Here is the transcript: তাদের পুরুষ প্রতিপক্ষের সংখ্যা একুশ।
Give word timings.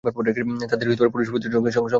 তাদের 0.03 0.87
পুরুষ 1.13 1.27
প্রতিপক্ষের 1.29 1.73
সংখ্যা 1.73 1.79
একুশ। 1.79 1.89